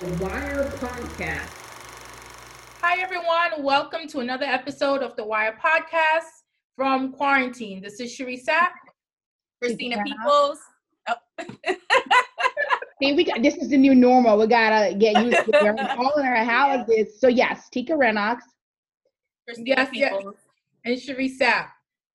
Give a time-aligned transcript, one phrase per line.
[0.00, 1.48] the Wire Podcast.
[2.82, 3.64] Hi, everyone.
[3.64, 6.28] Welcome to another episode of the Wire Podcast
[6.76, 7.80] from quarantine.
[7.80, 8.72] This is Cherie Sapp,
[9.62, 10.58] Christina Peoples.
[11.08, 11.14] Oh.
[13.02, 14.36] See, we got, this is the new normal.
[14.36, 15.62] We gotta get used to it.
[15.62, 17.18] We're all in our houses.
[17.18, 18.40] So yes, Tika Renox.
[19.46, 20.34] Christina yes, Peoples.
[20.34, 20.34] Yes.
[20.84, 21.68] And Cherie Sapp.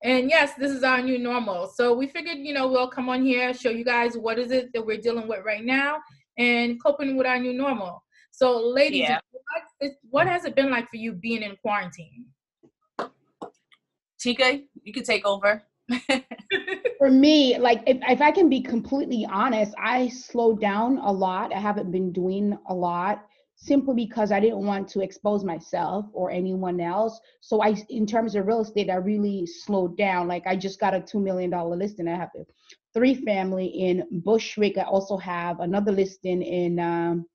[0.04, 1.66] And yes, this is our new normal.
[1.68, 4.71] So we figured, you know, we'll come on here, show you guys what is it
[4.73, 5.98] that we're dealing with right now
[6.41, 8.03] and coping with our new normal.
[8.31, 9.19] So ladies, yeah.
[9.79, 12.25] what, what has it been like for you being in quarantine?
[14.20, 15.63] Tika, you can take over.
[16.97, 21.53] for me, like if, if I can be completely honest, I slowed down a lot.
[21.53, 26.31] I haven't been doing a lot simply because I didn't want to expose myself or
[26.31, 27.19] anyone else.
[27.41, 30.27] So I, in terms of real estate, I really slowed down.
[30.27, 32.08] Like I just got a two million dollar listing.
[32.08, 32.44] I have a
[32.94, 34.77] three family in Bushwick.
[34.77, 37.26] I also have another listing in um,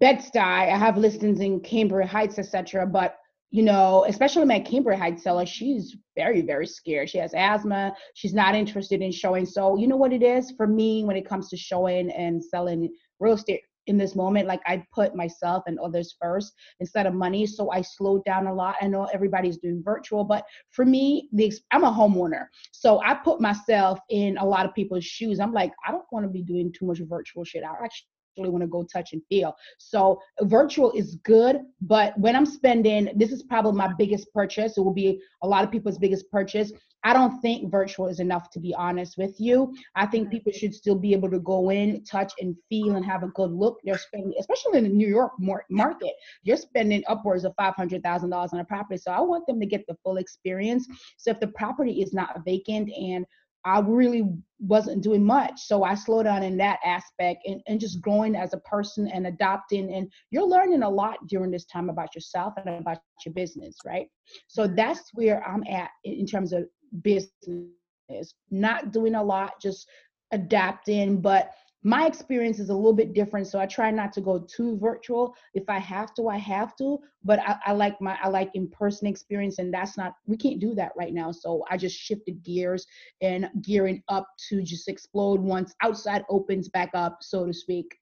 [0.00, 0.40] Bed-Stuy.
[0.40, 2.86] I have listings in Cambria Heights, etc.
[2.86, 3.16] But
[3.52, 7.10] you know, especially my Cambria Heights seller, she's very, very scared.
[7.10, 7.92] She has asthma.
[8.14, 9.44] She's not interested in showing.
[9.44, 12.88] So, you know what it is for me when it comes to showing and selling
[13.18, 17.46] real estate in this moment like i put myself and others first instead of money
[17.46, 18.76] so i slowed down a lot.
[18.80, 23.40] I know everybody's doing virtual but for me the i'm a homeowner so i put
[23.40, 25.40] myself in a lot of people's shoes.
[25.40, 27.64] I'm like i don't want to be doing too much virtual shit.
[27.64, 29.54] I actually want to go touch and feel.
[29.78, 34.78] So virtual is good, but when I'm spending, this is probably my biggest purchase.
[34.78, 36.72] It will be a lot of people's biggest purchase.
[37.02, 39.74] I don't think virtual is enough to be honest with you.
[39.94, 40.32] I think mm-hmm.
[40.32, 43.52] people should still be able to go in, touch and feel and have a good
[43.52, 43.78] look.
[43.84, 45.32] They're spending, especially in the New York
[45.70, 48.98] market, you're spending upwards of $500,000 on a property.
[48.98, 50.86] So I want them to get the full experience.
[51.16, 53.24] So if the property is not vacant and
[53.64, 54.24] I really
[54.58, 55.60] wasn't doing much.
[55.60, 59.26] So I slowed down in that aspect and, and just growing as a person and
[59.26, 59.92] adopting.
[59.94, 64.08] And you're learning a lot during this time about yourself and about your business, right?
[64.48, 66.64] So that's where I'm at in terms of
[67.02, 69.86] business, not doing a lot, just
[70.32, 71.50] adapting, but
[71.82, 75.34] my experience is a little bit different so i try not to go too virtual.
[75.54, 79.06] If i have to i have to but I, I, like my i like in-person
[79.06, 82.86] experience and that's not we can't do that right now so i just shifted gears
[83.22, 87.96] and gearing up to just explode once outside opens back up so to speak.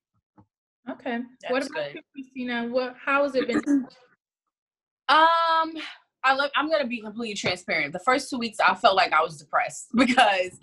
[0.91, 1.21] Okay.
[1.43, 1.95] That's what about good.
[1.97, 2.67] you christina?
[2.69, 3.87] What how has it been?
[5.11, 5.73] Um
[6.25, 7.93] I look, I'm gonna be completely transparent.
[7.93, 10.59] The first two weeks, I felt like I was depressed because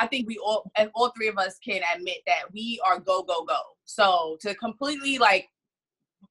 [0.00, 3.22] I think we all, and all three of us can admit that we are go
[3.22, 3.60] go go.
[3.84, 5.48] So to completely like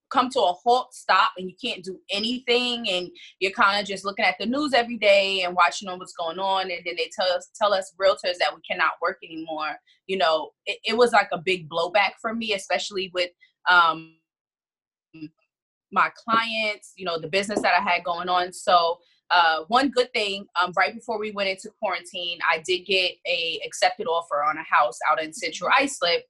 [0.09, 3.09] come to a halt, stop, and you can't do anything, and
[3.39, 6.39] you're kind of just looking at the news every day and watching on what's going
[6.39, 9.75] on, and then they tell us tell us realtors that we cannot work anymore.
[10.07, 13.29] You know, it, it was like a big blowback for me, especially with
[13.69, 14.15] um
[15.91, 18.53] my clients, you know, the business that I had going on.
[18.53, 18.99] So
[19.31, 23.59] uh, one good thing, um, right before we went into quarantine, I did get a
[23.65, 26.23] accepted offer on a house out in Central Islip.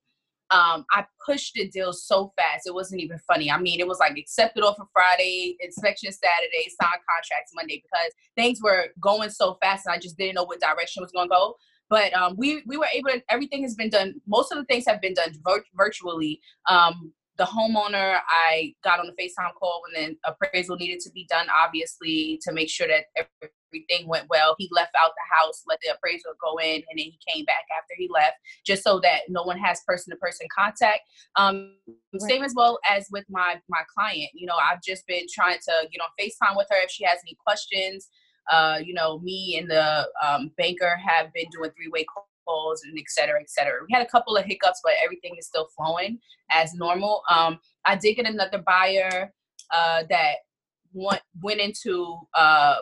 [0.52, 3.52] Um, I pushed the deal so fast, it wasn't even funny.
[3.52, 8.60] I mean, it was like accepted offer Friday, inspection Saturday, signed contracts Monday because things
[8.62, 11.56] were going so fast and I just didn't know what direction was going to go.
[11.90, 13.22] But um, we we were able to.
[13.30, 14.22] Everything has been done.
[14.28, 16.40] Most of the things have been done vir- virtually.
[16.70, 21.26] Um, the homeowner, I got on a FaceTime call when the appraisal needed to be
[21.30, 24.56] done, obviously, to make sure that everything went well.
[24.60, 27.64] He left out the house, let the appraisal go in, and then he came back
[27.76, 28.36] after he left,
[28.66, 31.00] just so that no one has person to person contact.
[31.38, 32.30] Um, right.
[32.30, 34.30] Same as well as with my my client.
[34.34, 37.20] You know, I've just been trying to get on FaceTime with her if she has
[37.26, 38.10] any questions.
[38.52, 42.04] Uh, you know, me and the um, banker have been doing three way
[42.50, 43.80] calls and et cetera, et cetera.
[43.88, 46.20] We had a couple of hiccups, but everything is still flowing
[46.52, 47.22] as normal.
[47.30, 49.32] Um, I did get another buyer
[49.72, 50.36] uh, that
[50.94, 52.78] went went into uh,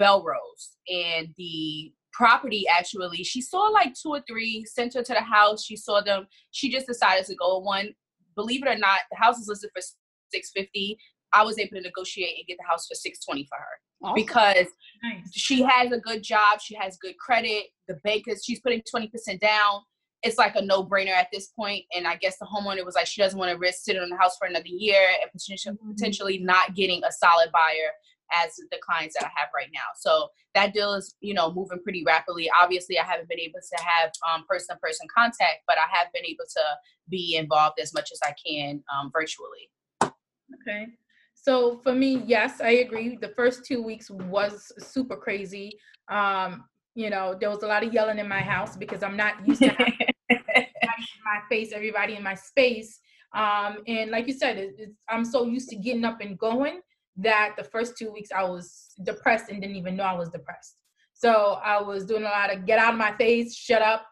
[0.00, 5.20] Bellerose, and the property actually she saw like two or three sent her to the
[5.22, 7.88] house she saw them she just decided to go one
[8.36, 9.80] believe it or not the house is listed for
[10.30, 10.98] 650
[11.32, 14.14] i was able to negotiate and get the house for 620 for her awesome.
[14.14, 14.66] because
[15.02, 15.32] nice.
[15.32, 17.66] she has a good job, she has good credit.
[17.88, 19.80] The bankers, she's putting 20% down.
[20.22, 21.84] It's like a no brainer at this point.
[21.96, 24.16] And I guess the homeowner was like, she doesn't want to risk sitting on the
[24.16, 25.92] house for another year and potentially, mm-hmm.
[25.92, 27.90] potentially not getting a solid buyer
[28.32, 29.80] as the clients that I have right now.
[29.98, 32.48] So that deal is, you know, moving pretty rapidly.
[32.60, 36.44] Obviously, I haven't been able to have um, person-person contact, but I have been able
[36.56, 36.62] to
[37.10, 39.70] be involved as much as I can um, virtually.
[40.02, 40.86] Okay.
[41.42, 43.18] So for me, yes, I agree.
[43.20, 45.76] The first two weeks was super crazy.
[46.08, 49.46] Um, you know, there was a lot of yelling in my house because I'm not
[49.46, 49.96] used to having
[50.30, 53.00] my face, everybody in my space.
[53.34, 56.80] Um, and like you said, it, it's, I'm so used to getting up and going
[57.16, 60.76] that the first two weeks I was depressed and didn't even know I was depressed.
[61.12, 64.06] So I was doing a lot of get out of my face, shut up,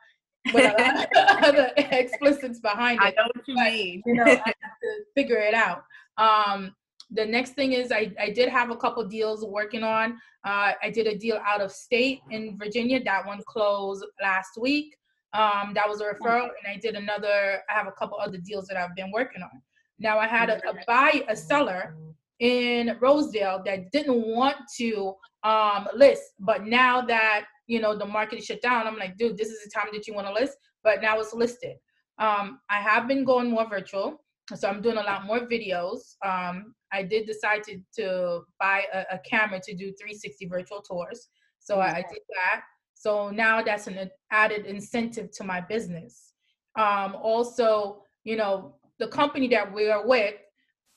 [0.53, 3.05] with a lot of other explicits behind it.
[3.05, 4.03] I know what you mean.
[4.05, 5.85] You know, I have to figure it out.
[6.17, 6.75] Um,
[7.13, 10.13] the next thing is I, I did have a couple deals working on.
[10.45, 13.03] Uh, I did a deal out of state in Virginia.
[13.03, 14.97] That one closed last week.
[15.33, 17.63] Um, that was a referral, and I did another.
[17.71, 19.63] I have a couple other deals that I've been working on.
[19.99, 21.95] Now I had a, a buy a seller
[22.41, 25.15] in Rosedale that didn't want to
[25.45, 29.37] um, list, but now that you know the market is shut down, I'm like, dude,
[29.37, 30.57] this is the time that you want to list.
[30.83, 31.77] But now it's listed.
[32.19, 34.21] Um, I have been going more virtual,
[34.55, 36.17] so I'm doing a lot more videos.
[36.25, 41.29] Um, I did decide to to buy a, a camera to do 360 virtual tours,
[41.59, 42.63] so I, I did that.
[42.95, 46.35] So now that's an added incentive to my business.
[46.77, 50.35] Um, also, you know, the company that we are with,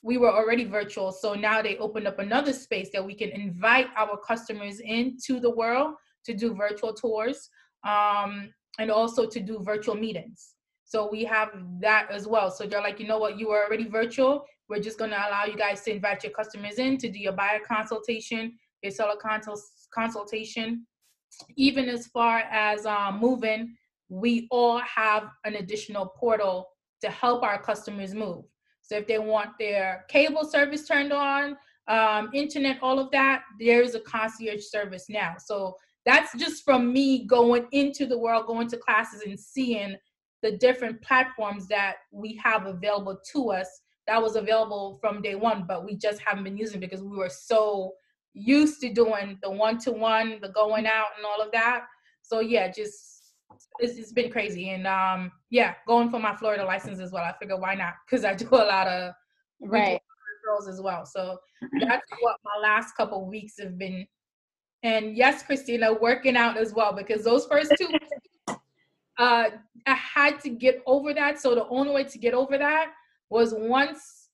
[0.02, 1.10] we were already virtual.
[1.12, 5.48] So now they opened up another space that we can invite our customers into the
[5.48, 5.94] world
[6.26, 7.48] to do virtual tours
[7.86, 10.53] um, and also to do virtual meetings.
[10.94, 11.48] So we have
[11.80, 12.52] that as well.
[12.52, 14.44] So they're like, you know what, you are already virtual.
[14.68, 17.32] We're just going to allow you guys to invite your customers in to do your
[17.32, 19.16] buyer consultation, your seller
[19.92, 20.86] consultation,
[21.56, 23.74] even as far as um, moving,
[24.08, 26.68] we all have an additional portal
[27.00, 28.44] to help our customers move.
[28.82, 31.56] So if they want their cable service turned on,
[31.88, 35.34] um, internet, all of that, there's a concierge service now.
[35.44, 35.74] So
[36.06, 39.96] that's just from me going into the world, going to classes and seeing
[40.44, 45.64] the different platforms that we have available to us that was available from day one,
[45.66, 47.94] but we just haven't been using because we were so
[48.34, 51.86] used to doing the one to one, the going out and all of that.
[52.20, 53.32] So yeah, just
[53.78, 54.68] it's, it's been crazy.
[54.68, 57.24] And um yeah, going for my Florida license as well.
[57.24, 57.94] I figure why not?
[58.04, 59.14] Because I do a lot of
[59.62, 59.98] right
[60.44, 61.06] girls as well.
[61.06, 61.38] So
[61.80, 64.06] that's what my last couple weeks have been.
[64.82, 67.88] And yes, Christina, working out as well because those first two
[69.18, 69.50] uh
[69.86, 71.40] I had to get over that.
[71.40, 72.92] So the only way to get over that
[73.30, 74.24] was once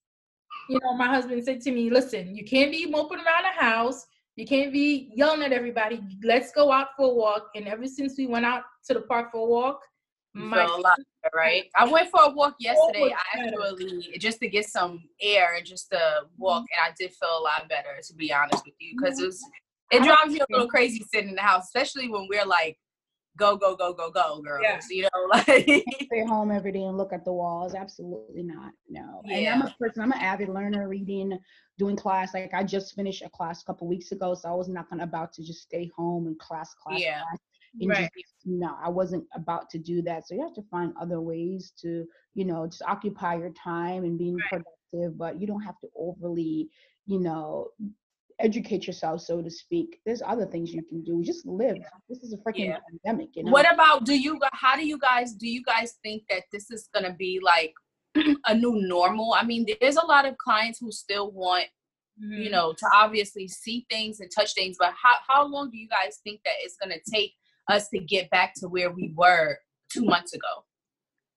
[0.69, 4.06] you know, my husband said to me, listen, you can't be moping around the house.
[4.37, 6.00] You can't be yelling at everybody.
[6.23, 7.49] Let's go out for a walk.
[7.56, 9.81] And ever since we went out to the park for a walk,
[10.32, 10.99] my a lot
[11.35, 11.65] right?
[11.77, 15.91] I went for a walk yesterday, I actually, just to get some air and just
[15.91, 15.99] to
[16.38, 16.85] walk, mm-hmm.
[16.85, 19.43] and I did feel a lot better, to be honest with you, because it was
[19.91, 22.79] it drives me a little crazy sitting in the house, especially when we're like
[23.37, 24.81] go go go go go girls yeah.
[24.91, 29.23] you know like stay home every day and look at the walls absolutely not no
[29.25, 29.37] yeah.
[29.37, 31.38] and i'm a person i'm an avid learner reading
[31.79, 34.69] doing class like i just finished a class a couple weeks ago so i was
[34.69, 38.11] not gonna about to just stay home and class class yeah class right.
[38.19, 41.73] Just, no i wasn't about to do that so you have to find other ways
[41.81, 42.05] to
[42.35, 44.62] you know just occupy your time and being right.
[44.93, 46.69] productive but you don't have to overly
[47.06, 47.69] you know
[48.41, 50.01] educate yourself, so to speak.
[50.05, 51.23] There's other things you can do.
[51.23, 51.77] Just live.
[52.09, 52.79] This is a freaking yeah.
[53.05, 53.31] pandemic.
[53.35, 53.53] You know?
[53.53, 54.39] What about do you?
[54.53, 55.35] How do you guys?
[55.35, 57.75] Do you guys think that this is gonna be like
[58.47, 59.35] a new normal?
[59.35, 61.67] I mean, there's a lot of clients who still want,
[62.23, 62.43] mm-hmm.
[62.43, 64.77] you know, to obviously see things and touch things.
[64.79, 67.35] But how how long do you guys think that it's gonna take
[67.69, 69.59] us to get back to where we were
[69.93, 70.65] two months ago?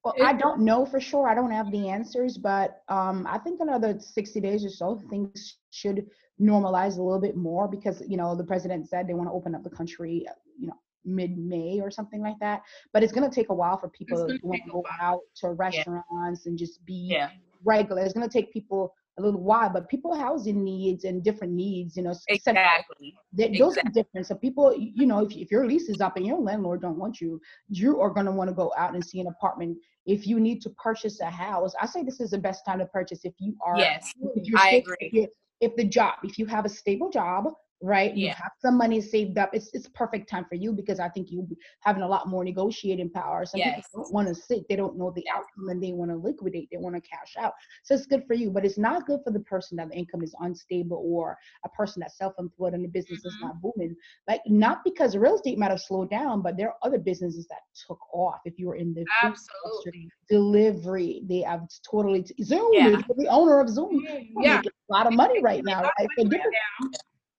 [0.04, 1.30] Well, I don't know for sure.
[1.30, 5.60] I don't have the answers, but um, I think another 60 days or so, things
[5.72, 6.08] should
[6.42, 9.54] normalize a little bit more because you know the president said they want to open
[9.54, 10.26] up the country
[10.58, 12.62] you know mid-May or something like that.
[12.92, 16.42] But it's gonna take a while for people to want to go out to restaurants
[16.46, 16.50] yeah.
[16.50, 17.30] and just be yeah.
[17.64, 18.02] regular.
[18.04, 22.02] It's gonna take people a little while, but people housing needs and different needs, you
[22.02, 23.16] know, exactly.
[23.32, 23.82] They, those exactly.
[23.90, 24.26] are different.
[24.28, 27.22] So people, you know, if, if your lease is up and your landlord don't want
[27.22, 29.78] you, you are going to want to go out and see an apartment.
[30.08, 32.88] If you need to purchase a house, I say this is the best time to
[32.88, 33.78] purchase if you are.
[33.78, 34.12] Yes,
[34.58, 35.30] I agree
[35.64, 37.46] if the job, if you have a stable job,
[37.84, 38.16] right?
[38.16, 38.30] Yeah.
[38.30, 39.50] You have some money saved up.
[39.54, 41.46] It's it's perfect time for you because I think you
[41.82, 43.46] having a lot more negotiating power.
[43.46, 43.76] Some yes.
[43.76, 46.70] people don't want to sit, they don't know the outcome and they want to liquidate,
[46.72, 47.54] they want to cash out.
[47.84, 50.24] So it's good for you, but it's not good for the person that the income
[50.24, 53.28] is unstable or a person that's self-employed and the business mm-hmm.
[53.28, 53.96] is not booming.
[54.30, 57.60] Like not because real estate might have slowed down, but there are other businesses that
[57.86, 58.40] took off.
[58.46, 62.98] If you were in the absolutely delivery, they have totally Zoom yeah.
[62.98, 64.06] is the owner of Zoom.
[64.40, 64.62] Yeah.
[64.62, 65.82] A lot of money right now.
[65.82, 66.08] Right?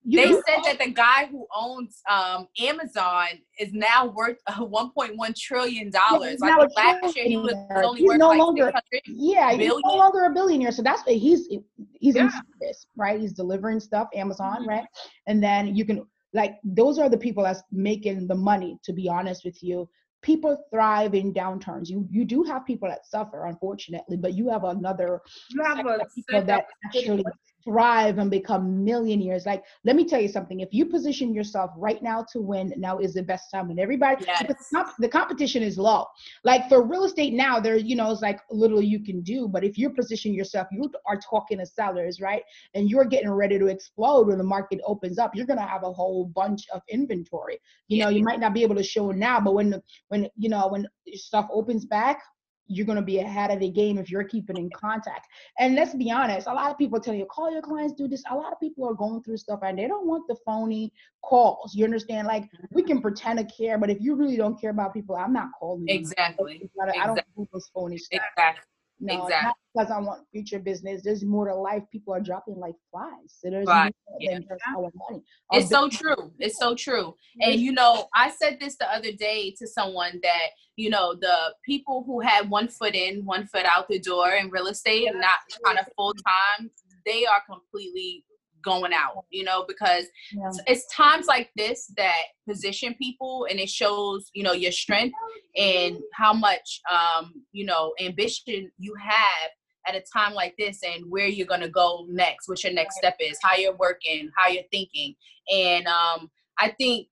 [0.06, 3.26] You they said that the guy who owns um, Amazon
[3.58, 6.40] is now worth uh, 1.1 trillion dollars.
[6.40, 8.73] Like last year, he was only he's worth no like longer,
[9.06, 10.73] yeah, he's no longer a billionaire.
[10.73, 11.49] So that's he's
[11.94, 12.25] he's yeah.
[12.25, 13.18] in service, right?
[13.18, 14.68] He's delivering stuff, Amazon, mm-hmm.
[14.68, 14.84] right?
[15.26, 18.78] And then you can like those are the people that's making the money.
[18.84, 19.88] To be honest with you,
[20.25, 21.88] people thrive in downturns.
[21.88, 25.99] You you do have people that suffer, unfortunately, but you have another you have a
[26.16, 27.25] people that actually
[27.64, 29.47] thrive and become millionaires.
[29.47, 30.61] Like, let me tell you something.
[30.61, 34.25] If you position yourself right now to win, now is the best time when everybody
[34.26, 34.69] Yes.
[34.99, 36.07] the, competition is low.
[36.45, 39.49] Like for real estate now, there, you know, it's like little you can do.
[39.49, 42.43] But if you're positioning yourself, you are talking to sellers, right?
[42.75, 45.93] And you're getting ready to explode when the market opens up, you're gonna have a
[45.93, 47.59] whole bunch of inventory.
[47.88, 49.83] You know, you might not be able to show now, but when the
[50.14, 52.23] when you know when stuff opens back,
[52.66, 55.26] you're going to be ahead of the game if you're keeping in contact.
[55.59, 58.23] And let's be honest, a lot of people tell you, call your clients, do this.
[58.30, 60.90] A lot of people are going through stuff and they don't want the phony
[61.23, 61.75] calls.
[61.75, 62.26] You understand?
[62.26, 65.33] Like, we can pretend to care, but if you really don't care about people, I'm
[65.35, 65.85] not calling.
[65.88, 66.71] Exactly.
[66.80, 67.44] I don't- I don't Exactly.
[67.44, 68.23] do those phony stuff.
[68.37, 68.64] Exactly.
[69.08, 69.52] Uh, no, exactly.
[69.75, 71.02] because I want future business.
[71.02, 71.82] There's more to life.
[71.92, 73.11] People are dropping like flies.
[73.28, 74.34] So there's Right, more yeah.
[74.34, 75.23] than just our money.
[75.50, 76.32] Our It's so true.
[76.38, 77.14] It's so true.
[77.40, 81.54] And you know, I said this the other day to someone that, you know, the
[81.64, 85.20] people who had one foot in, one foot out the door in real estate, and
[85.20, 86.70] not kind of full time,
[87.04, 88.25] they are completely
[88.64, 90.50] going out, you know, because Yeah.
[90.66, 95.16] it's times like this that position people and it shows, you know, your strength
[95.56, 99.50] and how much um, you know, ambition you have
[99.87, 103.16] at a time like this and where you're gonna go next, what your next step
[103.21, 105.14] is, how you're working, how you're thinking.
[105.52, 107.09] And um, I think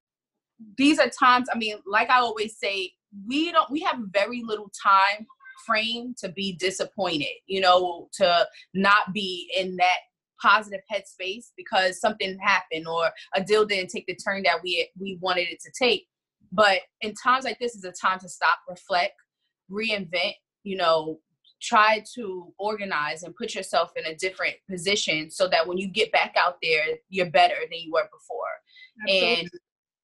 [0.76, 2.92] these are times, I mean, like I always say,
[3.28, 5.26] we don't we have very little time
[5.66, 9.99] frame to be disappointed, you know, to not be in that
[10.42, 15.18] positive headspace because something happened or a deal didn't take the turn that we we
[15.20, 16.06] wanted it to take.
[16.50, 19.14] But in times like this is a time to stop, reflect,
[19.70, 20.34] reinvent,
[20.64, 21.20] you know,
[21.62, 26.11] try to organize and put yourself in a different position so that when you get
[26.12, 29.08] back out there, you're better than you were before.
[29.08, 29.49] And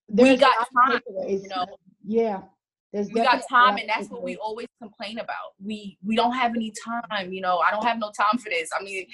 [0.09, 1.67] we There's a got time, you know.
[2.07, 2.43] Yeah.
[2.93, 5.53] There's we got definitely a lot time and that's what we always complain about.
[5.63, 8.71] We we don't have any time you know i don't have no time for this.
[8.79, 9.07] I mean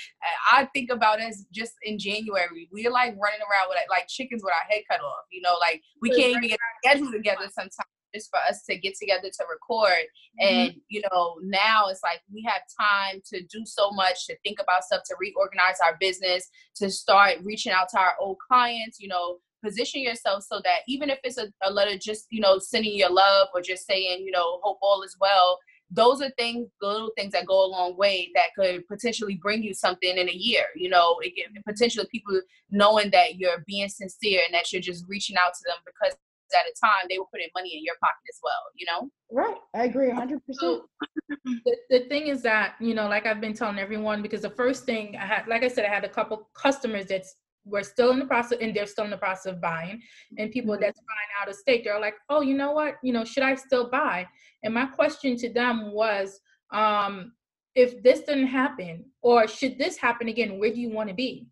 [0.53, 2.69] i think about us just in january.
[2.73, 5.83] We're like running around with like chickens with our head cut off you know like
[6.01, 9.45] we can't even get a schedule together sometimes just for us to get together to
[9.51, 10.07] record.
[10.41, 10.47] Mm-hmm.
[10.47, 14.59] And you know now it's like we have time to do so much to think
[14.61, 19.09] about stuff to reorganize our business to start reaching out to our old clients you
[19.09, 22.95] know position yourself so that even if it's a, a letter just you know sending
[22.95, 25.59] your love or just saying you know hope all is well
[25.91, 29.73] those are things little things that go a long way that could potentially bring you
[29.73, 32.41] something in a year you know it can potentially people
[32.71, 36.17] knowing that you're being sincere and that you're just reaching out to them because
[36.55, 39.57] at a time they were putting money in your pocket as well you know Right.
[39.75, 40.39] I agree 100%.
[41.45, 44.85] the, the thing is that you know like i've been telling everyone because the first
[44.85, 48.19] thing i had like i said i had a couple customers that's were still in
[48.19, 50.01] the process and they're still in the process of buying.
[50.39, 52.95] And people that's buying out of state they're like oh you know what?
[53.03, 54.27] You know should i still buy?
[54.63, 56.41] And my question to them was
[56.73, 57.33] um
[57.75, 61.49] if this didn't happen or should this happen again where do you want to be?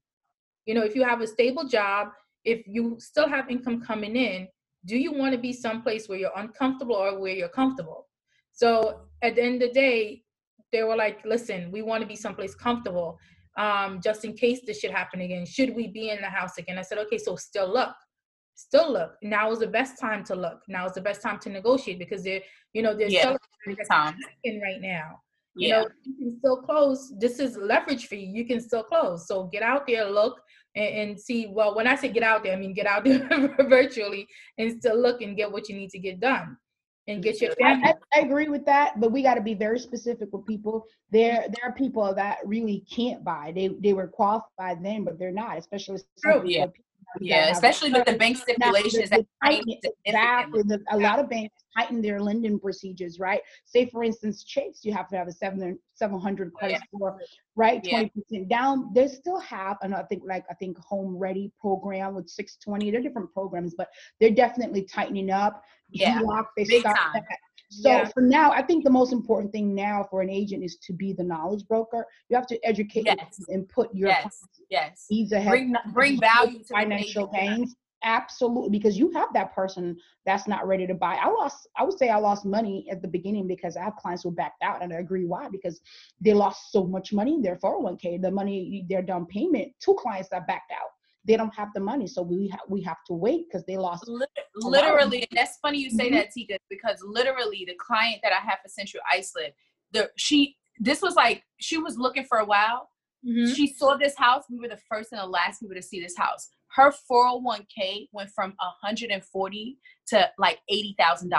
[0.67, 2.09] You know if you have a stable job
[2.45, 4.49] if you still have income coming in
[4.85, 8.09] do you want to be someplace where you're uncomfortable or where you're comfortable?
[8.53, 10.23] So at the end of the day,
[10.73, 13.19] they were like, listen, we want to be someplace comfortable
[13.59, 15.45] um, just in case this should happen again.
[15.45, 16.79] Should we be in the house again?
[16.79, 17.95] I said, okay, so still look.
[18.55, 19.13] Still look.
[19.23, 20.61] Now is the best time to look.
[20.69, 22.43] Now is the best time to negotiate because they're,
[22.73, 23.39] you know, they're Yeah, selling
[24.45, 25.21] in right now.
[25.55, 27.13] You yeah know, you can still close.
[27.19, 28.27] This is leverage for you.
[28.27, 29.27] You can still close.
[29.27, 30.41] So get out there, look,
[30.75, 31.47] and, and see.
[31.49, 33.29] Well, when I say get out there, I mean get out there
[33.69, 36.57] virtually and still look and get what you need to get done
[37.09, 37.89] and get your I, family.
[37.89, 40.87] I, I agree with that, but we got to be very specific with people.
[41.11, 43.53] There, there are people that really can't buy.
[43.55, 45.59] They, they were qualified then, but they're not.
[45.59, 46.43] Especially some True.
[46.43, 46.67] people Yeah.
[47.21, 49.93] Yeah especially with the bank stipulations that the changed tighten- significantly.
[50.05, 50.63] exactly.
[50.63, 53.41] The, a lot of banks tighten their lending procedures, right?
[53.65, 57.19] Say, for instance, Chase, you have to have a seven seven hundred oh, credit score,
[57.57, 57.81] right?
[57.85, 57.91] Yeah.
[57.91, 58.93] Twenty percent down.
[58.95, 62.91] They still have, and I think like I think Home Ready program with six twenty.
[62.91, 63.89] They're different programs, but
[64.21, 65.63] they're definitely tightening up.
[65.91, 66.21] Yeah,
[66.57, 66.95] they big time.
[67.15, 67.23] that.
[67.73, 68.05] So Yeah.
[68.05, 71.13] for now, I think the most important thing now for an agent is to be
[71.15, 72.07] the knowledge broker.
[72.29, 73.41] You have to educate Yes.
[73.49, 74.45] and put your yes.
[74.69, 75.07] yes.
[75.11, 77.75] needs ahead bring bring value to financial gains.
[78.05, 81.15] Absolutely because you have that person that's not ready to buy.
[81.17, 84.25] I lost i would say i lost money at the beginning because i have clients
[84.25, 85.81] who backed out and i agree why because
[86.21, 90.29] they lost so much money in their 401k the money their down payment two clients
[90.31, 90.91] that backed out
[91.27, 94.07] they don't have the money so we ha- we have to wait because they lost
[94.09, 96.15] Lit- lot of literally and that's funny you say Mhm.
[96.15, 99.55] that tika because literally the client that i have for Central Islip
[99.93, 102.89] the she this was like she was looking for a while
[103.27, 103.53] Mm-hmm.
[103.53, 104.45] She saw this house.
[104.51, 106.49] We were the first and the last people to see this house.
[106.75, 111.31] Her 401k went from 140 to like $80,000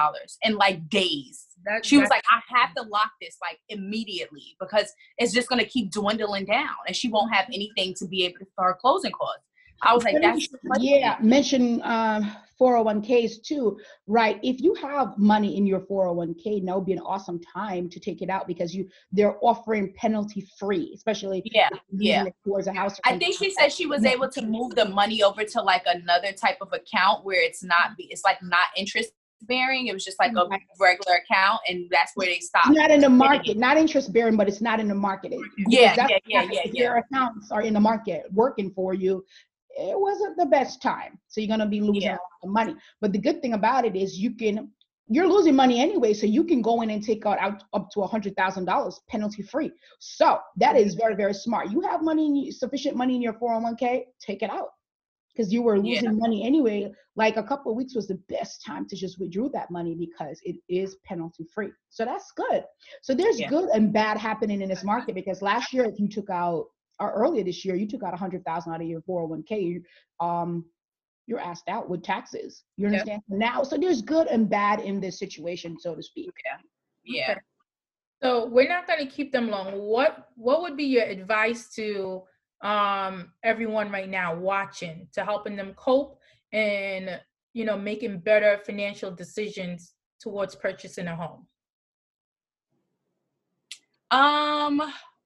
[0.44, 1.48] in like days.
[1.66, 5.60] That, she was like, I have to lock this like immediately because it's just going
[5.60, 8.78] to keep dwindling down and she won't have anything to be able to, for her
[8.80, 9.44] closing costs.
[9.84, 10.48] I was like, that's
[10.80, 11.18] yeah.
[11.22, 14.40] Mention um, 401ks too, right?
[14.44, 18.22] If you have money in your 401k, now would be an awesome time to take
[18.22, 22.26] it out because you they're offering penalty free, especially yeah, yeah.
[22.46, 23.00] towards a house.
[23.06, 26.32] I think she said she was able to move the money over to like another
[26.32, 29.12] type of account where it's not it's like not interest
[29.42, 29.88] bearing.
[29.88, 30.48] It was just like a
[30.80, 32.70] regular account, and that's where they stopped.
[32.70, 35.34] Not in the market, not interest bearing, but it's not in the market.
[35.58, 36.72] Yeah, yeah, yeah, yeah, yeah.
[36.72, 39.26] Your accounts are in the market working for you
[39.76, 41.20] it wasn't the best time.
[41.28, 42.16] So you're gonna be losing yeah.
[42.16, 42.76] a lot of money.
[43.02, 44.72] But the good thing about it is you can
[45.10, 48.02] you're losing money anyway, so you can go in and take out, out up to
[48.02, 49.72] a hundred thousand dollars penalty free.
[50.00, 51.72] So that is very very smart.
[51.72, 54.70] You have money, sufficient money in your 401k, take it out
[55.34, 56.12] because you were losing yeah.
[56.12, 56.92] money anyway.
[57.16, 60.40] Like a couple of weeks was the best time to just withdraw that money because
[60.44, 61.72] it is penalty free.
[61.90, 62.64] So that's good.
[63.02, 63.50] So there's yeah.
[63.50, 66.68] good and bad happening in this market because last year if you took out
[67.00, 69.84] or earlier this year, you took out a hundred thousand out of your 401k,
[70.20, 70.66] um,
[71.28, 72.64] you're asked out with taxes.
[72.78, 73.22] You understand?
[73.30, 73.40] Yep.
[73.40, 76.32] Now, so there's good and bad in this situation, so to speak.
[76.46, 76.58] Yeah.
[77.04, 77.32] Yeah.
[77.32, 77.40] Okay.
[78.22, 79.74] So we're not going to keep them long.
[79.80, 82.24] What What would be your advice to
[82.62, 86.20] um, everyone right now watching to helping them cope
[86.54, 87.20] and
[87.54, 91.48] you know making better financial decisions towards purchasing a home?
[94.12, 94.82] Um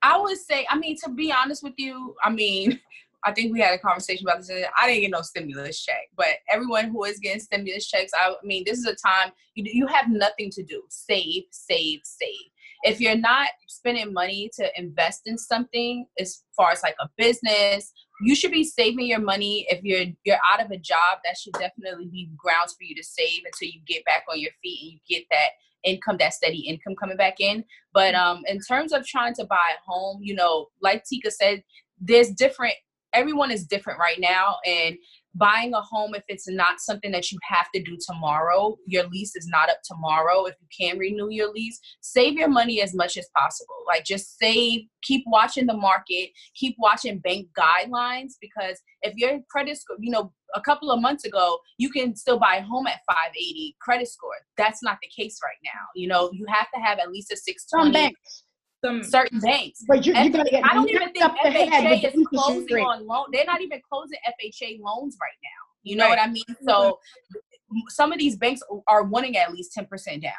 [0.08, 2.80] I would say, I mean, to be honest with you, I mean,
[3.26, 4.50] I think we had a conversation about this.
[4.82, 8.64] I didn't get no stimulus check, but everyone who is getting stimulus checks, I mean,
[8.66, 10.84] this is a time you you have nothing to do.
[10.90, 12.48] Save, save, save.
[12.84, 17.92] If you're not spending money to invest in something, as far as like a business,
[18.22, 19.66] you should be saving your money.
[19.70, 23.04] If you're you're out of a job, that should definitely be grounds for you to
[23.04, 25.50] save until you get back on your feet and you get that
[25.88, 27.63] income, that steady income coming back in.
[27.94, 31.63] But um, in terms of trying to buy a home, you know, like Tika said,
[32.00, 32.75] there's different.
[33.13, 34.98] Everyone is different right now, and
[35.38, 39.36] buying a home if it's not something that you have to do tomorrow your lease
[39.36, 43.17] is not up tomorrow if you can renew your lease save your money as much
[43.17, 43.76] as possible.
[43.88, 49.78] Like just save keep watching the market keep watching bank guidelines because if your credit
[49.78, 53.00] score you know a couple of months ago you can still buy a home at
[53.08, 54.32] 580 credit score.
[54.58, 57.38] That's not the case right now you know you have to have at least a
[57.38, 58.43] 620 Some banks
[58.84, 59.84] some certain banks.
[59.88, 63.26] But you're, you're gonna get I don't even think FHA is closing on loan.
[63.32, 65.50] They're not even closing FHA loans right now.
[65.84, 66.18] You know right.
[66.18, 66.44] what I mean?
[66.68, 67.00] So
[67.34, 67.80] mm-hmm.
[67.90, 70.34] some of these banks are wanting at least 10% down.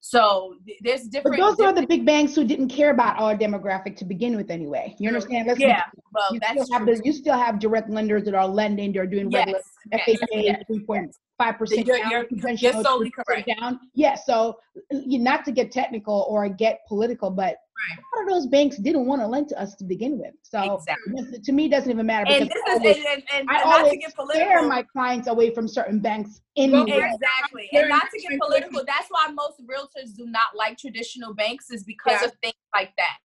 [0.00, 1.36] So there's different.
[1.36, 4.36] But those different, are the big banks who didn't care about our demographic to begin
[4.36, 4.94] with, anyway.
[4.98, 5.48] You understand?
[5.48, 8.46] Let's yeah, well, you that's still have the, you still have direct lenders that are
[8.46, 8.92] lending.
[8.92, 9.60] They're doing yes, regular
[9.92, 13.50] yes, FHA three point five percent You're, you're, you're solely correct.
[13.60, 13.80] Down.
[13.94, 14.14] Yeah.
[14.14, 14.58] So
[14.90, 17.98] you not to get technical or get political, but Right.
[17.98, 20.34] A lot of those banks didn't want to lend to us to begin with.
[20.42, 21.40] So exactly.
[21.40, 22.26] to me, it doesn't even matter.
[22.28, 24.00] And this is, and, and, and I always
[24.32, 26.40] scare my clients away from certain banks.
[26.56, 26.90] Anyway.
[26.90, 27.68] Exactly.
[27.72, 31.84] And not to get political, that's why most realtors do not like traditional banks is
[31.84, 32.26] because yeah.
[32.26, 33.18] of things like that.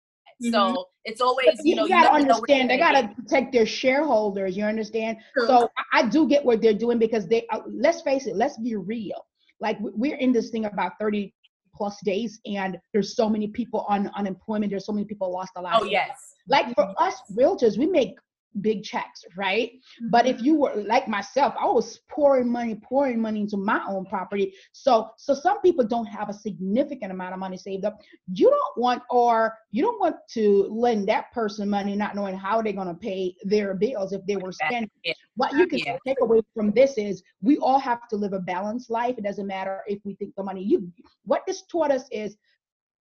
[0.43, 0.51] Mm-hmm.
[0.51, 4.57] So it's always you, you know you gotta understand they gotta protect their shareholders.
[4.57, 5.17] You understand?
[5.47, 8.75] So I do get what they're doing because they uh, let's face it, let's be
[8.75, 9.25] real.
[9.59, 11.33] Like we're in this thing about 30
[11.75, 15.61] plus days and there's so many people on unemployment there's so many people lost a
[15.61, 16.35] lot oh yes.
[16.47, 17.03] Like for mm-hmm.
[17.03, 18.15] us realtors we make
[18.61, 19.71] big checks, right?
[19.71, 20.09] Mm-hmm.
[20.09, 24.05] But if you were like myself, I was pouring money, pouring money into my own
[24.05, 24.53] property.
[24.71, 27.99] So so some people don't have a significant amount of money saved up.
[28.33, 32.61] You don't want or you don't want to lend that person money not knowing how
[32.61, 34.89] they're gonna pay their bills if they were spending.
[35.35, 35.97] What you can yeah.
[36.05, 39.15] take away from this is we all have to live a balanced life.
[39.17, 40.91] It doesn't matter if we think the money you
[41.25, 42.37] what this taught us is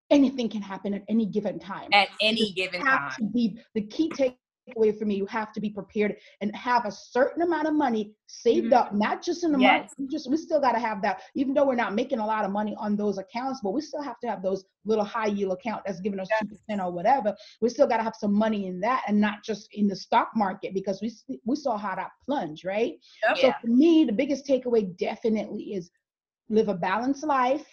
[0.09, 1.89] anything can happen at any given time.
[1.91, 3.11] At any given time.
[3.17, 4.37] To be the key take
[4.75, 5.15] away from me.
[5.15, 8.73] You have to be prepared and have a certain amount of money saved mm-hmm.
[8.73, 9.81] up, not just in the yes.
[9.81, 9.91] month.
[9.97, 12.45] We just we still got to have that, even though we're not making a lot
[12.45, 15.53] of money on those accounts, but we still have to have those little high yield
[15.53, 16.59] account that's giving us two yes.
[16.59, 17.35] percent or whatever.
[17.61, 20.31] We still got to have some money in that, and not just in the stock
[20.35, 21.11] market because we
[21.45, 22.93] we saw how that plunge, right?
[23.27, 23.37] Yep.
[23.37, 23.59] So yeah.
[23.59, 25.91] for me, the biggest takeaway definitely is
[26.49, 27.65] live a balanced life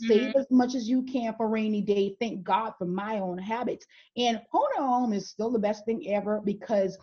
[0.00, 0.38] Save mm-hmm.
[0.38, 2.16] as much as you can for rainy day.
[2.20, 3.86] Thank God for my own habits.
[4.16, 6.96] And owning a home is still the best thing ever because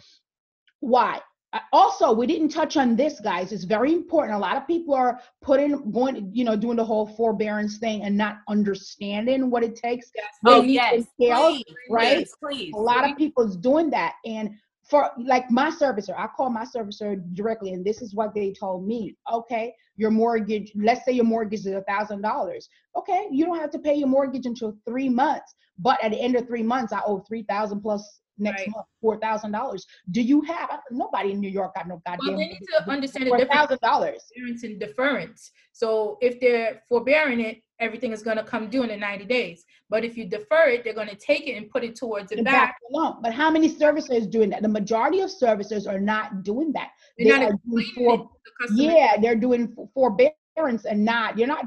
[0.79, 1.19] why?
[1.53, 3.51] Uh, also, we didn't touch on this, guys.
[3.51, 4.36] It's very important.
[4.36, 8.17] A lot of people are putting, going, you know, doing the whole forbearance thing and
[8.17, 10.12] not understanding what it takes.
[10.15, 10.25] Yes.
[10.45, 11.05] Oh, yes.
[11.19, 12.27] Entails, please, right?
[12.41, 12.73] Please.
[12.75, 14.15] A lot of people is doing that.
[14.25, 14.51] And
[14.89, 18.86] for like my servicer, I call my servicer directly, and this is what they told
[18.86, 19.15] me.
[19.32, 22.69] Okay, your mortgage, let's say your mortgage is a thousand dollars.
[22.95, 26.36] Okay, you don't have to pay your mortgage until three months, but at the end
[26.36, 28.69] of three months, I owe three thousand plus next right.
[28.69, 29.86] month four thousand dollars.
[30.12, 32.28] Do you have nobody in New York got no goddamn?
[32.28, 35.52] Well, they need to understand the difference dollars forbearance and deference.
[35.71, 39.65] So if they're forbearing it, everything is going to come due in the ninety days.
[39.89, 42.41] But if you defer it, they're going to take it and put it towards the,
[42.41, 42.54] back.
[42.54, 43.17] back loan.
[43.21, 44.62] But how many servicers doing that?
[44.62, 46.89] The majority of servicers are not doing that.
[47.17, 48.30] They're they are doing for,
[48.67, 51.38] the yeah, they're doing forbearance and not.
[51.38, 51.65] You're not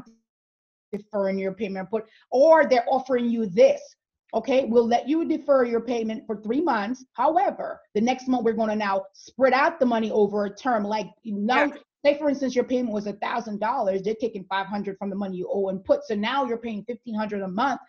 [0.93, 3.81] deferring your payment, but or they're offering you this
[4.35, 7.05] Okay, we'll let you defer your payment for three months.
[7.15, 10.85] However, the next month we're going to now spread out the money over a term.
[10.85, 11.73] Like now, yeah
[12.05, 15.37] say for instance your payment was a thousand dollars they're taking 500 from the money
[15.37, 17.81] you owe and put so now you're paying 1500 a month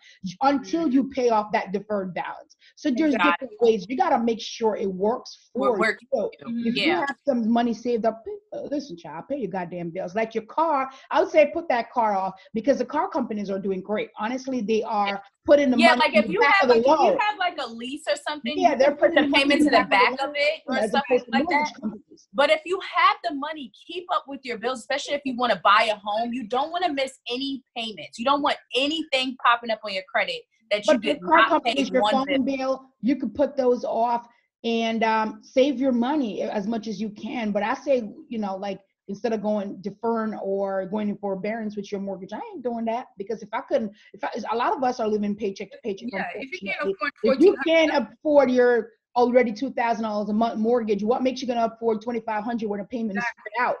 [0.42, 3.48] until you pay off that deferred balance so there's exactly.
[3.48, 6.30] different ways you got to make sure it works for Work, you
[6.66, 6.84] if yeah.
[6.84, 8.22] you have some money saved up
[8.52, 11.90] uh, listen child pay your goddamn bills like your car i would say put that
[11.92, 15.96] car off because the car companies are doing great honestly they are putting the yeah,
[15.96, 18.76] money like if you have like, if you have like a lease or something, yeah,
[18.76, 21.72] they're putting the payment to the back of it or something like that.
[21.80, 22.28] Companies.
[22.32, 25.52] But if you have the money, keep up with your bills, especially if you want
[25.52, 26.32] to buy a home.
[26.32, 28.18] You don't want to miss any payments.
[28.18, 31.82] You don't want anything popping up on your credit that you but did not pay
[31.82, 32.56] your one phone bill.
[32.56, 32.82] bill.
[33.00, 34.28] You could put those off
[34.62, 37.50] and um, save your money as much as you can.
[37.50, 41.92] But I say, you know, like instead of going deferring or going in forbearance with
[41.92, 42.32] your mortgage.
[42.32, 45.08] I ain't doing that because if I couldn't, if I, a lot of us are
[45.08, 46.08] living paycheck to paycheck.
[46.12, 50.32] Yeah, if you can't afford, if you can't afford your already two thousand dollars a
[50.32, 53.66] month mortgage, what makes you gonna afford twenty five hundred when the payment is spread
[53.66, 53.76] out?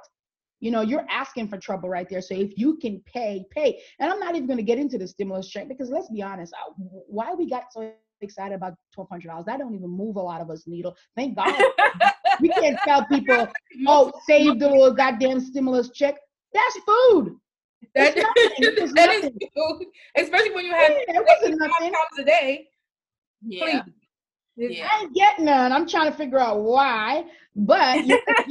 [0.58, 2.20] You know, you're asking for trouble right there.
[2.20, 3.80] So if you can pay, pay.
[3.98, 6.52] And I'm not even going to get into the stimulus check because let's be honest,
[6.76, 9.46] why we got so excited about twelve hundred dollars?
[9.46, 10.94] That don't even move a lot of us needle.
[11.16, 11.54] Thank God.
[12.40, 13.48] we can't tell people,
[13.86, 16.16] oh, save the little goddamn stimulus check.
[16.52, 17.36] That's food.
[17.94, 18.14] That,
[18.94, 21.92] that is food, especially when you have yeah, it wasn't nothing.
[21.92, 22.68] times a day.
[23.42, 23.82] Yeah.
[24.56, 24.88] yeah.
[24.90, 25.72] I ain't getting none.
[25.72, 27.24] I'm trying to figure out why,
[27.56, 28.04] but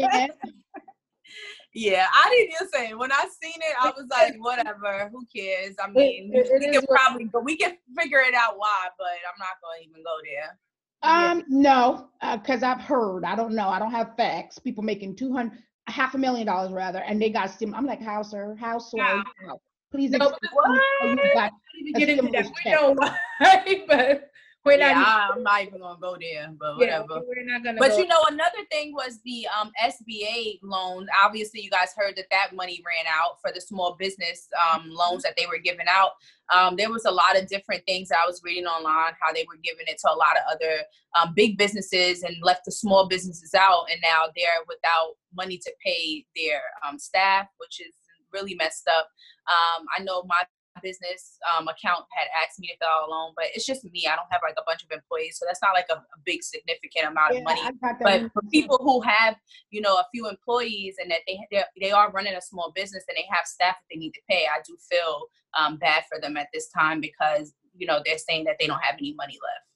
[1.74, 2.98] yeah, I did the same.
[2.98, 5.76] When I seen it, I was like, whatever, who cares?
[5.82, 9.06] I mean, it, it we can probably, but we can figure it out why, but
[9.06, 10.58] I'm not gonna even go there.
[11.02, 13.24] Um, no, because uh, I've heard.
[13.24, 13.70] I don't know.
[13.70, 14.60] I don't have facts.
[14.60, 17.52] People making two hundred, half a million dollars rather, and they got.
[17.74, 18.56] I'm like, how, sir?
[18.60, 18.98] How, sir?
[19.00, 19.60] How?
[19.92, 21.18] Please no, explain.
[21.18, 21.52] You got
[21.96, 22.46] get into that.
[22.66, 22.94] We know
[23.40, 24.29] why, but
[24.66, 27.06] we're yeah, not, I'm not even gonna go there, but whatever.
[27.10, 27.80] Yeah, we're not gonna.
[27.80, 27.98] But go.
[28.00, 31.08] you know, another thing was the um, SBA loan.
[31.24, 35.24] Obviously, you guys heard that that money ran out for the small business um, loans
[35.24, 36.12] that they were giving out.
[36.54, 39.60] Um, there was a lot of different things I was reading online how they were
[39.64, 40.84] giving it to a lot of other
[41.22, 45.72] um, big businesses and left the small businesses out, and now they're without money to
[45.86, 47.96] pay their um, staff, which is
[48.34, 49.08] really messed up.
[49.48, 50.44] Um, I know my
[50.82, 54.08] business um, account had asked me to fill out a loan, but it's just me.
[54.08, 56.44] I don't have like a bunch of employees, so that's not like a, a big
[56.44, 57.62] significant amount yeah, of money.
[58.02, 59.36] But for people who have,
[59.72, 61.40] you know, a few employees and that they
[61.80, 64.46] they are running a small business and they have staff that they need to pay,
[64.46, 68.46] I do feel um, bad for them at this time because you know they're saying
[68.46, 69.70] that they don't have any money left.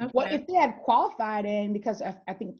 [0.00, 0.10] Okay.
[0.14, 2.56] Well, if they had qualified in, because I, I think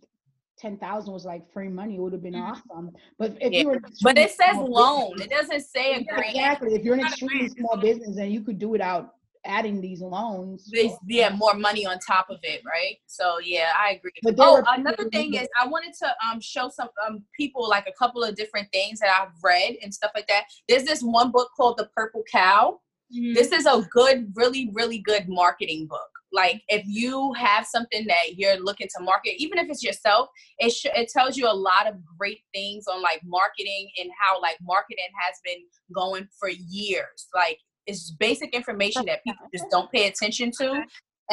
[0.61, 2.73] ten thousand was like free money, it would have been mm-hmm.
[2.73, 2.91] awesome.
[3.19, 3.61] But if yeah.
[3.61, 5.13] you were, but it says loan.
[5.13, 6.27] Business, it doesn't say a grant.
[6.29, 6.75] Exactly.
[6.75, 9.15] If you're an extremely small business and you could do it out
[9.47, 12.99] adding these loans, they, yeah, more money on top of it, right?
[13.07, 14.13] So yeah, I agree.
[14.23, 17.93] But oh, another thing is, I wanted to um show some um people like a
[17.99, 20.45] couple of different things that I've read and stuff like that.
[20.69, 22.81] There's this one book called The Purple Cow.
[23.15, 23.35] Mm-hmm.
[23.35, 28.37] This is a good, really, really good marketing book like if you have something that
[28.37, 31.87] you're looking to market even if it's yourself it sh- it tells you a lot
[31.89, 35.63] of great things on like marketing and how like marketing has been
[35.95, 37.29] going for years.
[37.35, 40.85] Like it's basic information that people just don't pay attention to.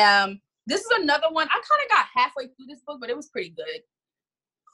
[0.01, 1.47] Um this is another one.
[1.47, 3.81] I kind of got halfway through this book but it was pretty good.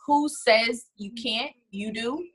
[0.08, 2.26] Who says you can't you do.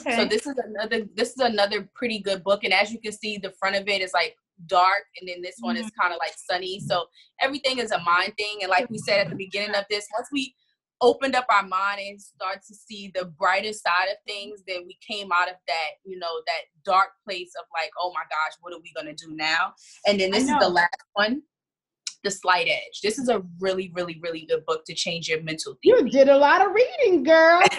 [0.00, 0.16] Okay.
[0.16, 3.38] so this is another this is another pretty good book and as you can see
[3.38, 6.00] the front of it is like dark and then this one is mm-hmm.
[6.00, 7.04] kind of like sunny so
[7.40, 10.28] everything is a mind thing and like we said at the beginning of this once
[10.32, 10.54] we
[11.00, 14.98] opened up our mind and start to see the brighter side of things then we
[15.06, 18.72] came out of that you know that dark place of like oh my gosh what
[18.72, 19.72] are we going to do now
[20.06, 21.42] and then this is the last one
[22.24, 23.00] The Slight Edge.
[23.00, 26.36] This is a really, really, really good book to change your mental You did a
[26.36, 27.62] lot of reading, girl.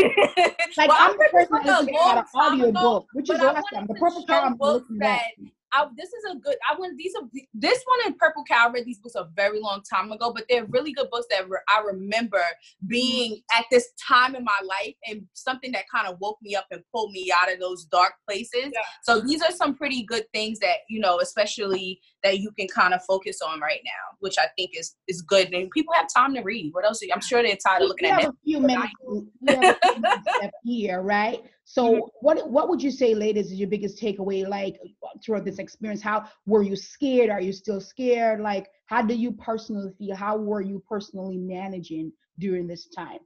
[0.78, 3.88] Like Well, I'm the person that to an audio book, which is awesome.
[3.88, 5.52] The Purple show I'm looking that at.
[5.74, 6.56] I, this is a good.
[6.70, 8.68] I went these are this one and Purple Cow.
[8.68, 11.50] I read these books a very long time ago, but they're really good books that
[11.50, 12.42] re- I remember
[12.88, 13.60] being mm-hmm.
[13.60, 16.82] at this time in my life and something that kind of woke me up and
[16.94, 18.72] pulled me out of those dark places.
[18.74, 18.82] Yeah.
[19.04, 22.94] So these are some pretty good things that you know, especially that you can kind
[22.94, 25.54] of focus on right now, which I think is is good.
[25.54, 26.74] And people have time to read.
[26.74, 27.02] What else?
[27.14, 28.34] I'm sure they're tired of looking we at have Netflix.
[28.34, 28.94] a few minutes.
[29.02, 31.44] We have a few minutes left here, right?
[31.72, 32.00] So, Mm-hmm.
[32.22, 34.48] what what would you say, ladies, is your biggest takeaway?
[34.48, 34.80] Like
[35.24, 37.30] throughout this experience, how were you scared?
[37.30, 38.42] Are you still scared?
[38.42, 40.16] Like, how do you personally feel?
[40.16, 43.20] How were you personally managing during this time?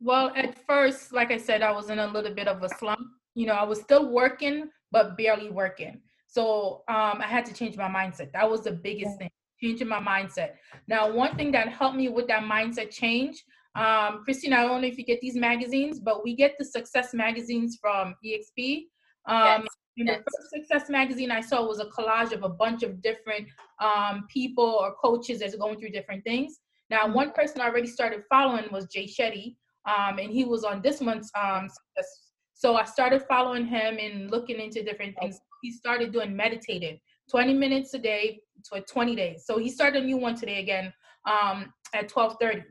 [0.00, 3.08] Well, at first, like I said, I was in a little bit of a slump.
[3.34, 6.02] You know, I was still working, but barely working.
[6.26, 8.32] So um, I had to change my mindset.
[8.32, 9.30] That was the biggest thing,
[9.62, 10.50] changing my mindset.
[10.88, 13.42] Now, one thing that helped me with that mindset change,
[13.78, 17.14] um, Christine, I don't know if you get these magazines, but we get the success
[17.14, 18.86] magazines from EXP.
[19.26, 19.66] Um, Yes,
[19.98, 23.48] and the first success magazine I saw was a collage of a bunch of different
[23.80, 26.60] um, people or coaches that's going through different things.
[26.90, 27.12] Now, Mm-hmm.
[27.12, 31.00] one person I already started following was Jay Shetty, um, and he was on this
[31.00, 32.30] month's um, success.
[32.54, 35.38] So I started following him and looking into different things.
[35.62, 36.98] He started doing meditative,
[37.30, 39.44] 20 minutes a day for 20 days.
[39.46, 40.92] So he started a new one today again
[41.24, 42.64] um, at 12:30.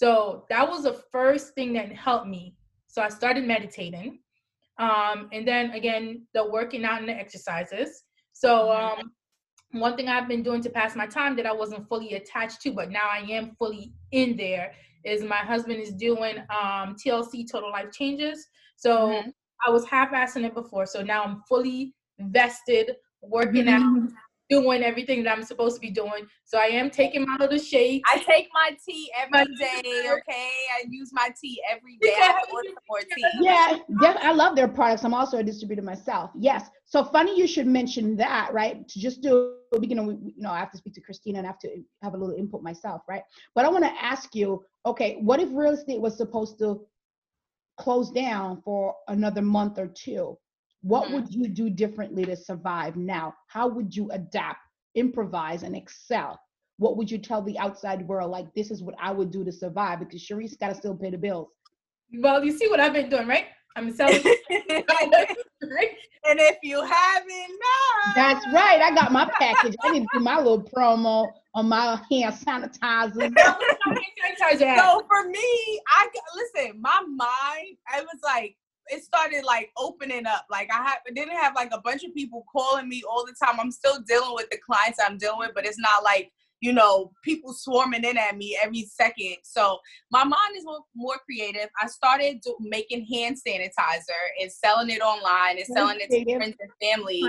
[0.00, 2.54] So that was the first thing that helped me.
[2.86, 4.20] So I started meditating,
[4.78, 8.04] um, and then again the working out and the exercises.
[8.32, 9.12] So um,
[9.72, 12.72] one thing I've been doing to pass my time that I wasn't fully attached to,
[12.72, 14.72] but now I am fully in there,
[15.04, 18.46] is my husband is doing um, TLC Total Life Changes.
[18.76, 19.34] So Mhm.
[19.66, 24.08] I was half-assing it before, so now I'm fully vested, working out,
[24.50, 26.26] doing everything that I'm supposed to be doing.
[26.44, 28.02] So I am taking my little shake.
[28.12, 30.50] I take my tea every day, okay?
[30.74, 32.16] I use my tea every day.
[32.20, 33.24] I order more tea.
[33.40, 35.04] Yeah, def- I love their products.
[35.04, 36.30] I'm also a distributor myself.
[36.38, 36.68] Yes.
[36.84, 38.86] So funny you should mention that, right?
[38.88, 41.46] To just do, you know, we, you know, I have to speak to Christina and
[41.46, 41.68] I have to
[42.02, 43.22] have a little input myself, right?
[43.54, 46.84] But I want to ask you, okay, what if real estate was supposed to
[47.78, 50.36] close down for another month or two?
[50.82, 51.12] What Mhm.
[51.12, 53.34] would you do differently to survive now?
[53.48, 54.60] How would you adapt,
[54.94, 56.40] improvise, and excel?
[56.78, 58.30] What would you tell the outside world?
[58.30, 61.10] Like, this is what I would do to survive because Sharice got to still pay
[61.10, 61.48] the bills.
[62.18, 63.46] Well, you see what I've been doing, right?
[63.76, 65.90] I'm selling, right?
[66.28, 68.80] And if you haven't known, That's right.
[68.82, 69.76] I got my package.
[69.82, 73.32] I need to do my little promo on my hand sanitizer.
[73.36, 74.76] Sanitizer.
[74.76, 76.80] So for me, I g- listen.
[76.80, 78.56] My mind, I was like,
[78.88, 80.46] it started like opening up.
[80.50, 83.58] Like I I didn't have like a bunch of people calling me all the time.
[83.60, 87.12] I'm still dealing with the clients I'm dealing with, but it's not like you know
[87.24, 89.36] people swarming in at me every second.
[89.42, 89.78] So
[90.10, 91.68] my mind is more, more creative.
[91.80, 96.56] I started do, making hand sanitizer and selling it online and selling it to friends
[96.60, 97.20] and family.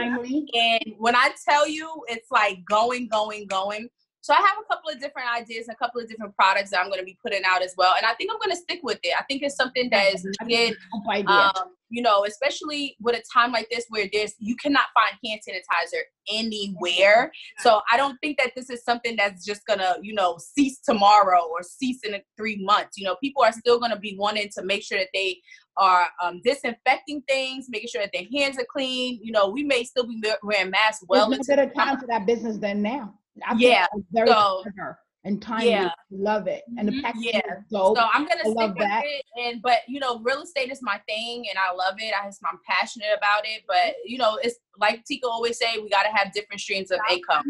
[0.54, 3.90] And when I tell you, it's like going, going, going.
[4.21, 6.79] So I have a couple of different ideas, and a couple of different products that
[6.79, 7.93] I'm going to be putting out as well.
[7.97, 9.13] And I think I'm going to stick with it.
[9.19, 10.77] I think it's something that is needed,
[11.25, 11.51] um,
[11.89, 16.01] you know, especially with a time like this where there's you cannot find hand sanitizer
[16.31, 17.31] anywhere.
[17.60, 21.41] So I don't think that this is something that's just gonna, you know, cease tomorrow
[21.49, 22.97] or cease in three months.
[22.97, 25.38] You know, people are still gonna be wanting to make sure that they
[25.77, 29.19] are um, disinfecting things, making sure that their hands are clean.
[29.23, 32.25] You know, we may still be wearing masks well There's no better time for that
[32.25, 33.15] business than now.
[33.47, 35.69] I think Yeah, that's very so- clever and timely.
[35.69, 35.91] Yeah.
[36.10, 36.63] Love it.
[36.80, 37.04] And the Mhm.
[37.04, 37.54] packaging Yeah.
[37.60, 37.95] is dope.
[37.95, 39.04] So I'm gonna I love stick with that.
[39.06, 42.12] it, and but you know, real estate is my thing, and I love it.
[42.19, 46.04] I, I'm passionate about it, but you know, it's like Tika always say, we got
[46.04, 47.43] to have different streams of income.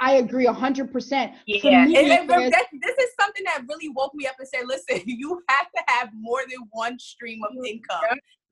[0.00, 1.32] I agree a hundred percent.
[1.46, 4.48] Yeah, me, and, and it's- that, this is something that really woke me up and
[4.48, 8.00] said, listen, you have to have more than one stream of income.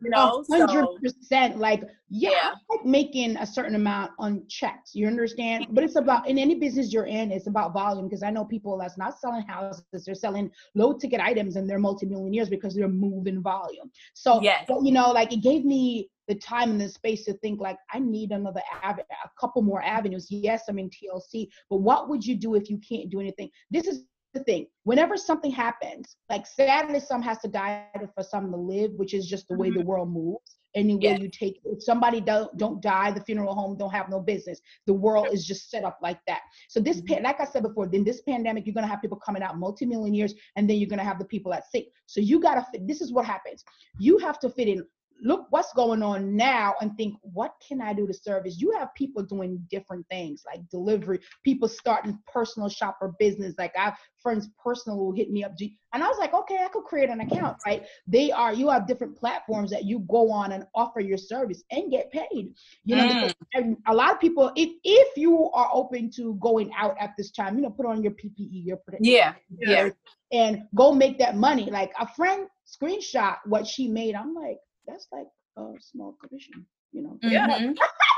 [0.02, 1.58] You know, hundred so percent.
[1.58, 2.54] Like, yeah, Yeah.
[2.70, 4.94] Like making a certain amount on checks.
[4.94, 5.66] You understand?
[5.70, 8.08] But it's about in any business you're in, it's about volume.
[8.08, 11.78] Because I know people that's not selling houses, they're selling low ticket items, and they're
[11.78, 13.90] multimillionaires because they're moving volume.
[14.14, 14.64] So, Yes.
[14.68, 17.76] but, you know, like it gave me the time and the space to think like
[17.92, 20.28] I need another ave- a couple more avenues.
[20.30, 23.50] Yes, I'm in TLC, but what would you do if you can't do anything?
[23.70, 24.66] This is the thing.
[24.84, 29.26] Whenever something happens, like sadly, some has to die for some to live, which is
[29.26, 29.88] just the way the mm-hmm.
[29.88, 30.56] world moves.
[30.76, 31.18] Any way Yeah.
[31.18, 34.60] you take, if somebody don't don't die, the funeral home don't have no business.
[34.86, 36.42] The world is just set up like that.
[36.68, 37.14] So this, mm-hmm.
[37.14, 40.34] pa- like I said before, then this pandemic, you're gonna have people coming out multimillionaires,
[40.54, 41.86] and then you're gonna have the people at sick.
[42.06, 42.86] So you gotta fit.
[42.86, 43.64] This is what happens.
[43.98, 44.86] You have to fit in
[45.22, 48.60] look what's going on now and think, what can I do to service?
[48.60, 53.54] You have people doing different things like delivery, people starting personal shopper business.
[53.58, 55.52] Like I have friends personal who hit me up.
[55.92, 57.84] And I was like, okay, I could create an account, right?
[58.06, 61.90] They are, you have different platforms that you go on and offer your service and
[61.90, 62.54] get paid.
[62.84, 63.34] You know, mm.
[63.54, 67.30] and a lot of people, if if you are open to going out at this
[67.30, 69.90] time, you know, put on your PPE, your yeah, yeah,
[70.32, 71.70] and go make that money.
[71.70, 74.14] Like a friend screenshot what she made.
[74.14, 74.58] I'm like,
[74.90, 75.26] that's like
[75.56, 77.18] a small commission, you know.
[77.24, 77.72] Mm-hmm.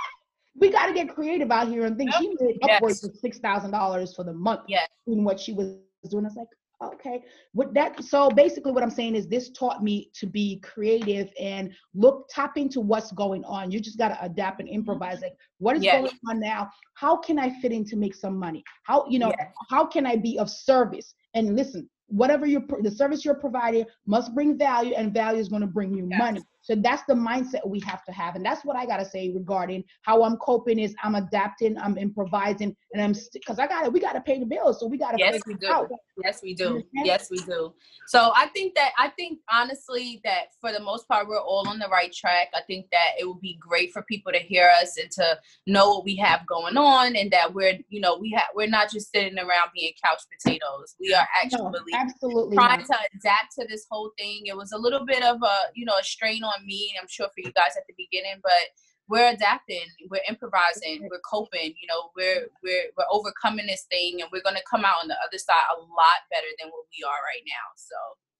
[0.60, 2.20] we got to get creative out here and think yep.
[2.20, 3.10] she made upwards yes.
[3.10, 4.88] of six thousand dollars for the month yes.
[5.06, 5.76] in what she was
[6.10, 6.24] doing.
[6.24, 6.48] I was like,
[6.82, 7.22] okay
[7.54, 11.72] with that so basically what i'm saying is this taught me to be creative and
[11.94, 15.76] look tap into what's going on you just got to adapt and improvise like what
[15.76, 19.18] is going on now how can i fit in to make some money how you
[19.18, 19.32] know
[19.70, 24.34] how can i be of service and listen whatever you're the service you're providing must
[24.34, 26.18] bring value and value is going to bring you yes.
[26.18, 28.36] money so that's the mindset we have to have.
[28.36, 31.98] And that's what i got to say regarding how i'm coping is i'm adapting i'm
[31.98, 35.16] improvising and i'm because st- i gotta we gotta pay the bills so we gotta
[35.18, 35.66] yes we do.
[35.68, 35.90] out.
[36.22, 36.82] yes we do.
[36.92, 37.72] Yes we do.
[38.06, 41.78] So i think that i think honestly that for the most part we're all on
[41.78, 42.48] the right track.
[42.54, 45.90] I think that it would be great for people to hear us and to know
[45.90, 49.10] what we have going on and that we're you know we have we're not just
[49.12, 50.94] sitting around being couch potatoes.
[51.00, 52.86] We are actually no, absolutely trying not.
[52.86, 54.42] to adapt to this whole thing.
[54.46, 57.28] It was a little bit of a you know a strain on me i'm sure
[57.28, 58.72] for you guys at the beginning but
[59.08, 64.30] we're adapting we're improvising we're coping you know we're we're we're overcoming this thing and
[64.32, 67.04] we're going to come out on the other side a lot better than what we
[67.04, 67.96] are right now so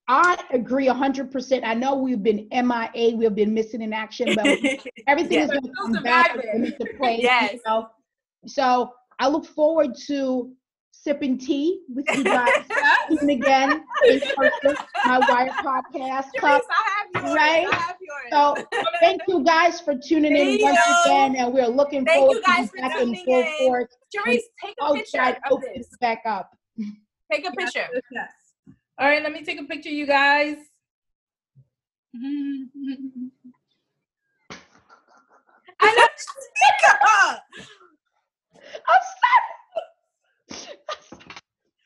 [0.09, 1.63] I agree 100%.
[1.65, 4.45] I know we've been MIA, we've been missing in action, but
[5.07, 5.45] everything yes.
[5.45, 7.21] is going to come back into play.
[7.23, 7.61] Yes.
[8.47, 10.53] So I look forward to
[10.91, 12.49] sipping tea with you guys
[13.09, 16.27] soon again in person, my Wire podcast.
[16.39, 16.63] Cup,
[17.15, 17.67] right?
[18.31, 18.57] So
[19.01, 22.81] thank you guys for tuning in once again, and we're looking thank forward to be
[22.81, 23.89] back in full force.
[24.15, 25.89] Therese, take a picture of this.
[26.01, 26.51] Back up.
[27.31, 27.89] Take a picture.
[27.93, 28.31] Yes, yes.
[28.99, 30.57] All right, let me take a picture, you guys.
[35.81, 36.07] I know.
[38.89, 39.03] I'm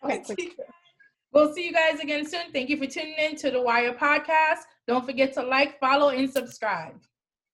[0.03, 0.23] sorry.
[0.31, 0.51] Okay.
[1.37, 2.51] We'll see you guys again soon.
[2.51, 4.61] Thank you for tuning in to the Wire Podcast.
[4.89, 6.95] Don't forget to like, follow, and subscribe.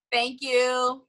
[0.09, 1.03] Thank you.